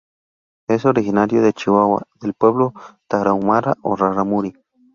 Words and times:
Es 0.67 0.85
originario 0.85 1.43
de 1.43 1.53
Chihuahua, 1.53 2.07
del 2.19 2.33
pueblo 2.33 2.73
tarahumara 3.07 3.75
o 3.83 3.95
rarámuri. 3.95 4.55